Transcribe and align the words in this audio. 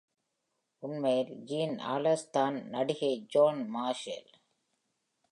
உண்மையில் 0.83 1.33
Jean 1.45 1.73
Arlessதான் 1.91 2.57
நடிகை 2.69 3.27
Joan 3.35 3.57
Marshall. 3.69 4.25